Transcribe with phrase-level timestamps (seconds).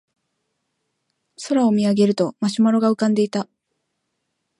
[1.47, 3.47] 空を見上げるとマシュマロが浮かんでいた